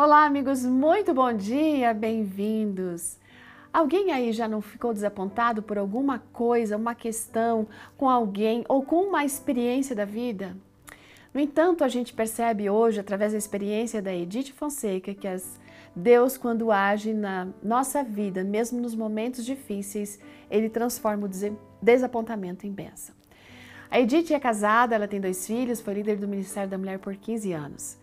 [0.00, 3.18] Olá, amigos, muito bom dia, bem-vindos.
[3.72, 9.08] Alguém aí já não ficou desapontado por alguma coisa, uma questão com alguém ou com
[9.08, 10.56] uma experiência da vida?
[11.34, 15.58] No entanto, a gente percebe hoje, através da experiência da Edith Fonseca, que as,
[15.96, 21.30] Deus, quando age na nossa vida, mesmo nos momentos difíceis, ele transforma o
[21.82, 23.16] desapontamento em bênção.
[23.90, 27.16] A Edith é casada, ela tem dois filhos, foi líder do Ministério da Mulher por
[27.16, 27.98] 15 anos.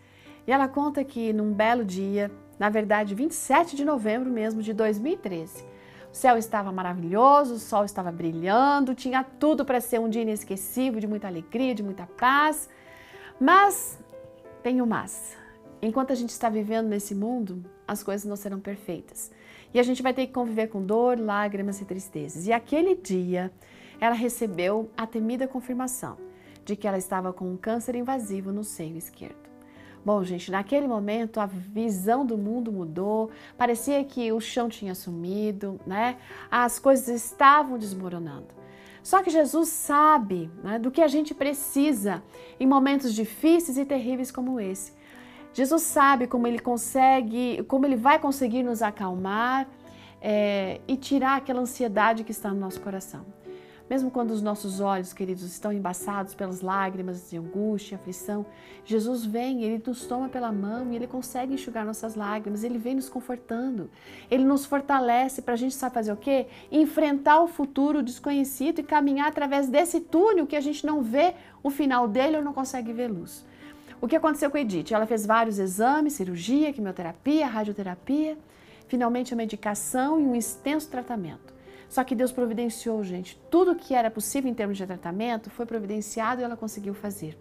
[0.48, 5.64] E ela conta que num belo dia, na verdade 27 de novembro mesmo de 2013,
[6.12, 11.00] o céu estava maravilhoso, o sol estava brilhando, tinha tudo para ser um dia inesquecível,
[11.00, 12.70] de muita alegria, de muita paz.
[13.40, 14.00] Mas
[14.64, 15.36] tem o mas.
[15.82, 19.30] Enquanto a gente está vivendo nesse mundo, as coisas não serão perfeitas.
[19.74, 22.48] E a gente vai ter que conviver com dor, lágrimas e tristezas.
[22.48, 23.52] E aquele dia,
[24.00, 26.18] ela recebeu a temida confirmação
[26.64, 29.45] de que ela estava com um câncer invasivo no seio esquerdo.
[30.06, 35.80] Bom, gente, naquele momento a visão do mundo mudou, parecia que o chão tinha sumido,
[35.84, 36.18] né?
[36.52, 38.54] As coisas estavam desmoronando.
[39.02, 42.24] Só que Jesus sabe né, do que a gente precisa
[42.60, 44.94] em momentos difíceis e terríveis como esse.
[45.54, 49.68] Jesus sabe como ele consegue, como ele vai conseguir nos acalmar
[50.22, 53.26] é, e tirar aquela ansiedade que está no nosso coração.
[53.88, 58.44] Mesmo quando os nossos olhos, queridos, estão embaçados pelas lágrimas de angústia, aflição,
[58.84, 62.96] Jesus vem, ele nos toma pela mão e ele consegue enxugar nossas lágrimas, ele vem
[62.96, 63.90] nos confortando,
[64.30, 66.48] ele nos fortalece para a gente sabe fazer o quê?
[66.72, 71.70] Enfrentar o futuro desconhecido e caminhar através desse túnel que a gente não vê o
[71.70, 73.46] final dele ou não consegue ver luz.
[74.02, 74.94] O que aconteceu com a Edith?
[74.94, 78.38] Ela fez vários exames, cirurgia, quimioterapia, radioterapia,
[78.88, 81.55] finalmente a medicação e um extenso tratamento.
[81.90, 83.40] Só que Deus providenciou, gente.
[83.50, 87.38] Tudo que era possível em termos de tratamento foi providenciado e ela conseguiu fazer.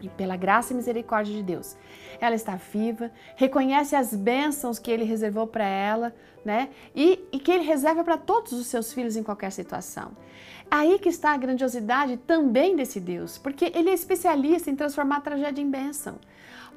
[0.00, 1.76] E pela graça e misericórdia de Deus,
[2.20, 6.68] ela está viva, reconhece as bênçãos que Ele reservou para ela, né?
[6.94, 10.12] E, e que Ele reserva para todos os seus filhos em qualquer situação.
[10.70, 15.22] Aí que está a grandiosidade também desse Deus, porque Ele é especialista em transformar a
[15.22, 16.18] tragédia em bênção.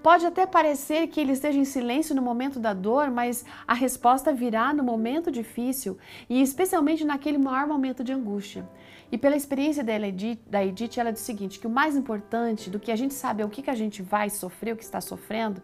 [0.02, 4.34] Pode até parecer que ele esteja em silêncio no momento da dor, mas a resposta
[4.34, 5.96] virá no momento difícil
[6.28, 8.68] e especialmente naquele maior momento de angústia.
[9.12, 12.80] E pela experiência Edith, da Edith, ela diz o seguinte, que o mais importante do
[12.80, 15.62] que a gente saber o que, que a gente vai sofrer, o que está sofrendo,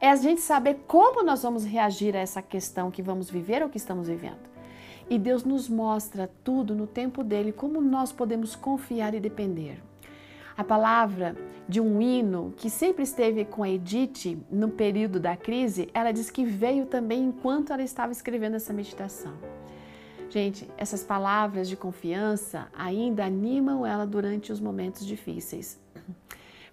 [0.00, 3.68] é a gente saber como nós vamos reagir a essa questão que vamos viver ou
[3.68, 4.50] que estamos vivendo.
[5.08, 9.82] E Deus nos mostra tudo no tempo dele, como nós podemos confiar e depender.
[10.56, 11.34] A palavra
[11.66, 16.30] de um hino que sempre esteve com a Edith no período da crise, ela diz
[16.30, 19.32] que veio também enquanto ela estava escrevendo essa meditação.
[20.28, 25.80] Gente, essas palavras de confiança ainda animam ela durante os momentos difíceis,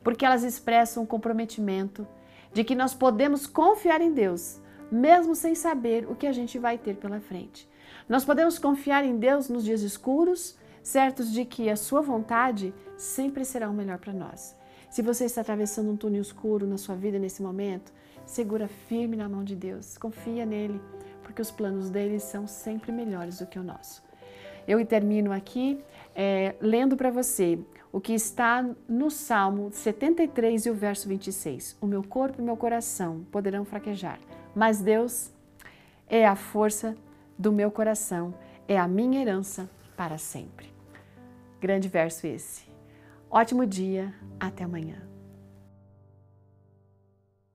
[0.03, 2.08] porque elas expressam um comprometimento
[2.53, 4.59] de que nós podemos confiar em Deus,
[4.91, 7.69] mesmo sem saber o que a gente vai ter pela frente.
[8.08, 13.44] Nós podemos confiar em Deus nos dias escuros, certos de que a sua vontade sempre
[13.44, 14.56] será o melhor para nós.
[14.90, 17.91] Se você está atravessando um túnel escuro na sua vida nesse momento,
[18.25, 20.81] segura firme na mão de Deus, confia nele,
[21.22, 24.06] porque os planos dele são sempre melhores do que o nosso.
[24.67, 25.79] Eu termino aqui
[26.16, 27.59] é, lendo para você
[27.91, 31.78] o que está no Salmo 73 e o verso 26.
[31.79, 34.19] O meu corpo e meu coração poderão fraquejar,
[34.53, 35.31] mas Deus
[36.09, 36.95] é a força
[37.38, 38.33] do meu coração,
[38.67, 40.67] é a minha herança para sempre.
[41.59, 42.67] Grande verso esse.
[43.29, 45.06] Ótimo dia, até amanhã.